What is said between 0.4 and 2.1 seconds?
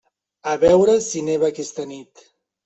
A veure si neva aquesta